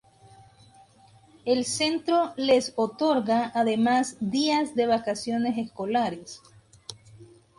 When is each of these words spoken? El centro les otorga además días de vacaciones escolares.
El 1.45 1.63
centro 1.63 2.33
les 2.37 2.73
otorga 2.75 3.51
además 3.53 4.17
días 4.19 4.73
de 4.73 4.87
vacaciones 4.87 5.59
escolares. 5.59 6.41